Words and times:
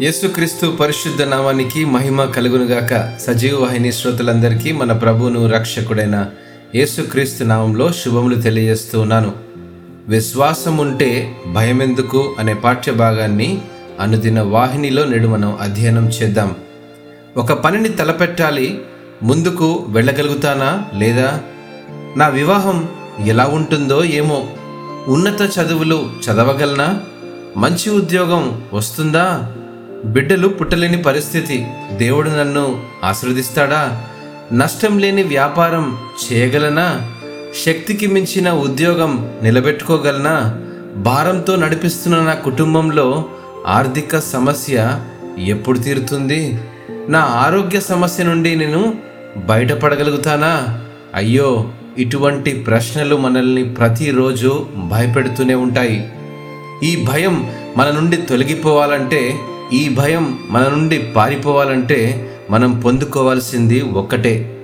యేసుక్రీస్తు 0.00 0.66
పరిశుద్ధ 0.66 1.22
నామానికి 1.22 1.84
మహిమ 1.84 2.24
కలుగునుగాక. 2.24 3.18
సజీవ 3.20 3.62
వాహిని 3.62 3.92
శ్రోతలందరికీ 3.92 4.72
మన 4.72 4.92
ప్రభువును 4.92 5.48
రక్షకుడైన 5.48 6.26
యేసుక్రీస్తు 6.74 7.44
నామంలో 7.44 7.92
శుభములు 7.92 8.34
తెలియజేస్తూ 8.34 9.00
ఉన్నాను. 9.00 9.32
విశ్వాసం 10.08 10.76
ఉంటే 10.78 11.36
భయమెందుకు 11.52 12.36
అనే 12.38 12.54
పాఠ్య 12.54 12.92
భాగాన్ని 12.92 13.60
అనుదిన 14.00 14.40
వాహినిలో 14.40 15.04
నేడు 15.04 15.28
మనం 15.28 15.58
అధ్యయనం 15.60 16.08
చేద్దాం. 16.08 16.54
ఒక 17.36 17.52
పనిని 17.52 17.88
తలపెట్టాలి 17.88 18.80
ముందుకు 19.22 19.84
వెళ్ళగలుగుతానా 19.88 20.84
లేదా? 20.94 21.40
నా 22.16 22.28
వివాహం 22.28 22.88
ఎలా 23.26 23.46
ఉంటుందో 23.46 24.04
ఏమో? 24.04 24.46
ఉన్నత 25.08 25.50
చదువులు 25.58 26.10
చదవగలనా? 26.26 27.00
మంచి 27.56 27.90
ఉద్యోగం 27.90 28.62
వస్తుందా? 28.72 29.54
బిడ్డలు 30.04 30.48
పుట్టలేని 30.48 31.02
పరిస్థితి. 31.02 31.66
దేవుడు 31.92 32.30
నన్ను 32.30 32.82
ఆశీర్వదిస్తాడా? 33.04 34.02
నష్టం 34.52 34.98
లేని 34.98 35.22
వ్యాపారం 35.22 35.98
చేయగలనా? 36.24 37.12
శక్తికి 37.66 38.06
మించిన 38.06 38.52
ఉద్యోగం 38.52 39.30
నిలబెట్టుకోగలనా? 39.42 40.58
భారంతో 40.96 41.56
నడిపిస్తున్న 41.56 42.16
నా 42.16 42.34
కుటుంబంలో 42.34 43.24
ఆర్థిక 43.66 44.18
సమస్య 44.18 45.00
ఎప్పుడు 45.38 45.78
తీరుతుంది? 45.78 46.60
నా 47.08 47.20
ఆరోగ్య 47.20 47.80
సమస్య 47.80 48.24
నుండి 48.24 48.56
నేను 48.56 48.94
బయటపడగలుగుతానా? 49.36 50.80
అయ్యో 51.14 51.68
ఇటువంటి 51.98 52.52
ప్రశ్నలు 52.52 53.16
మనల్ని 53.16 53.64
ప్రతిరోజు 53.64 54.66
భయపెడుతూనే 54.76 55.54
ఉంటాయి. 55.54 56.12
ఈ 56.82 57.04
భయం 57.04 57.52
మన 57.76 57.90
నుండి 57.90 58.16
తొలగిపోవాలంటే 58.16 59.38
ఈ 59.72 59.88
భయం 59.88 60.38
మన 60.48 60.68
నుండి 60.68 60.98
పారిపోవాలంటే 60.98 62.30
మనం 62.50 62.80
పొందుకోవాల్సింది 62.80 63.80
ఒక్కటే. 63.80 64.56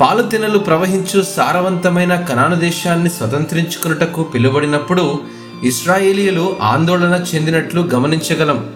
పాలుతినలు 0.00 0.58
ప్రవహించు 0.58 1.22
సారవంతమైన 1.22 2.14
కనాను 2.20 2.56
దేశాన్ని 2.56 3.10
స్వతంత్రించుకున్నటకు 3.10 4.22
పిలువడినప్పుడు 4.22 5.20
ఇస్రాయేలీలు 5.64 6.56
ఆందోళన 6.62 7.24
చెందినట్లు 7.34 7.80
గమనించగలం. 7.80 8.70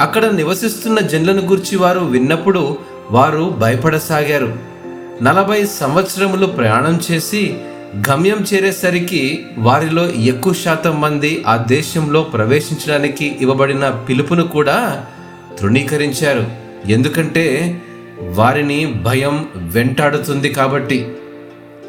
అక్కడ 0.00 0.24
నివసిస్తున్న 0.24 1.00
జన్లను 1.00 1.42
గూర్చి 1.42 1.76
వారు 1.76 2.00
విన్నప్పుడు 2.00 2.76
వారు 3.10 3.54
భయపడసాగారు. 3.60 4.56
నలభై 5.22 5.66
సంవత్సరములు 5.66 6.46
ప్రయాణం 6.46 7.00
చేసి 7.10 7.54
గమ్యం 7.96 8.46
చేరేసరికి 8.54 9.46
వారిలో 9.58 10.10
ఎక్కువ 10.10 10.52
శాతం 10.52 11.00
మంది 11.00 11.44
ఆ 11.46 11.56
దేశంలో 11.56 12.22
ప్రవేశించడానికి 12.22 13.36
ఇవ్వబడిన 13.40 13.88
పిలుపును 14.08 14.48
కూడా 14.48 15.06
తృణీకరించారు. 15.58 16.46
ఎందుకంటే 16.86 17.78
వారిని 18.20 18.86
భయం 18.86 19.48
వెంటాడుతుంది 19.56 20.48
కాబట్టి. 20.48 21.08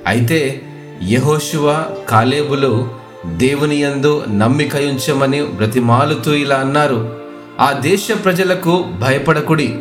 అయితే 0.07 0.61
యహోశువ 1.09 1.83
కాలేబులు 2.09 2.89
దేవుని 3.25 3.81
యందు 3.81 4.23
నమ్మిక 4.37 4.75
ఉంచమని 4.75 5.45
బ్రతిమాలుతూ 5.45 6.33
ఇలా 6.33 6.55
అన్నారు. 6.55 7.15
ఆ 7.59 7.71
దేశ 7.71 8.07
ప్రజలకు 8.23 8.85
భయపడకుడి. 9.01 9.75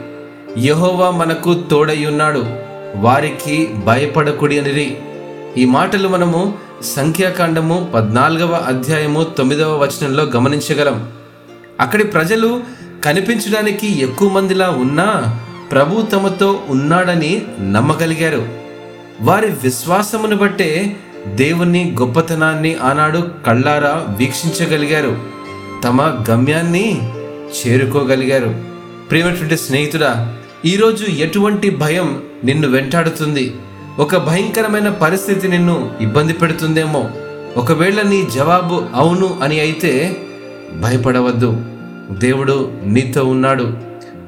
యహోవా 0.59 1.11
మనకు 1.11 1.63
తోడయ్యున్నాడు 1.71 2.47
వారికి 2.97 3.69
భయపడకుడి 3.87 4.59
అనిరి. 4.59 4.97
ఈ 5.59 5.65
మాటలు 5.65 6.09
మనము 6.09 6.55
సంఖ్యాకాండము 6.83 7.91
పద్నాలుగవ 7.95 8.53
అధ్యాయము 8.53 9.25
తొమ్మిదవ 9.25 9.77
వచనంలో 9.77 10.25
గమనించగలం. 10.25 11.09
అక్కడి 11.81 12.05
ప్రజలు 12.05 12.63
కనిపించడానికి 13.05 14.01
ఎక్కువ 14.01 14.31
మందిలా 14.31 14.71
ఉన్నా 14.71 15.41
ప్రభు 15.73 16.03
తమతో 16.03 16.63
ఉన్నాడని 16.69 17.43
నమ్మగలిగారు. 17.61 18.49
వారి 19.21 19.47
విశ్వాసమును 19.47 20.37
బట్టే 20.37 20.97
దేవుని 21.27 21.97
గొప్పతనాన్ని 22.01 22.75
ఆనాడు 22.75 23.31
కళ్ళారా 23.47 24.05
వీక్షించగలిగారు. 24.19 25.17
తమ 25.85 26.25
గమ్యాన్ని 26.31 27.13
చేరుకోగలిగారు. 27.59 28.55
ప్రియమైనటువంటి 29.11 29.57
స్నేహితుడా 29.57 30.37
ఈరోజు 30.65 31.05
ఎటువంటి 31.05 31.71
భయం 31.71 32.23
నిన్ను 32.45 32.69
వెంటాడుతుంది? 32.69 33.55
ఒక 33.99 34.17
భయంకరమైన 34.17 34.89
పరిస్థితి 34.89 35.49
నిన్ను 35.49 35.91
ఇబ్బంది 36.01 36.33
పెడుతుందేమో. 36.33 37.11
ఒకవేళ 37.57 38.03
నీ 38.03 38.29
జవాబు 38.35 38.83
అవును 38.95 39.39
అని 39.43 39.61
అయితే 39.61 40.17
భయపడవద్దు. 40.81 41.65
దేవుడు 42.11 42.73
నీతో 42.85 43.25
ఉన్నాడు. 43.25 43.77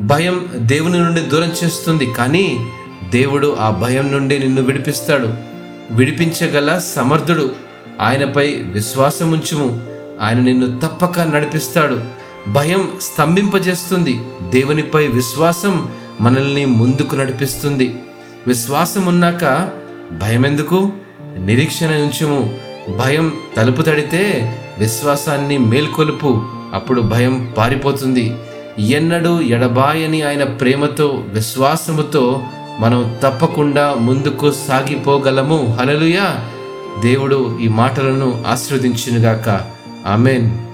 భయం 0.01 0.47
దేవుని 0.57 0.99
నుండి 0.99 1.21
దూరం 1.21 1.53
చేస్తుంది 1.65 2.07
కానీ 2.07 2.71
దేవుడు 3.11 3.57
ఆ 3.61 3.71
భయం 3.71 4.13
నుండి 4.13 4.39
నిన్ను 4.39 4.63
విడిపిస్తాడు. 4.63 5.29
విడిపించగల 5.91 6.79
సమర్థుడు 6.79 7.51
ఆయనపై 8.01 8.47
విశ్వాసం 8.51 9.33
ఉంచుము. 9.33 9.81
ఆయన 10.21 10.39
నిన్ను 10.39 10.81
తప్పక 10.81 11.21
నడిపిస్తాడు. 11.21 12.01
భయం 12.49 12.89
స్తంభింపజేస్తుంది. 13.01 14.21
దేవునిపై 14.51 15.07
విశ్వాసం 15.07 15.89
మనల్ని 16.21 16.67
ముందుకు 16.67 17.15
నడిపిస్తుంది. 17.15 17.95
విశ్వాసం 18.47 19.07
ఉన్నాక 19.07 19.71
భయం 20.13 20.47
ఎందుకు 20.47 20.93
నిరీక్షణ 21.39 21.87
ఉంచుము 21.87 22.55
భయం 22.99 23.33
తలుపు 23.57 23.83
తడితే 23.83 24.55
విశ్వాసాన్ని 24.79 25.59
మేల్కొలుపు. 25.59 26.43
అప్పుడు 26.75 27.01
భయం 27.01 27.55
పారిపోతుంది. 27.59 28.37
ఎన్నడూ 28.79 29.41
ఎడబాయని 29.41 30.23
ఆయన 30.23 30.45
ప్రేమతో 30.45 31.25
విశ్వాసముతో 31.29 32.43
మనం 32.81 33.17
తప్పకుండా 33.23 33.95
ముందుకు 33.95 34.53
సాగిపోగలము. 34.53 35.77
హలలుయా 35.81 36.51
దేవుడు 37.03 37.59
ఈ 37.63 37.69
మాటలను 37.69 38.45
ఆశీర్వదించునుగాక. 38.47 39.71
ఆమెన్. 40.07 40.68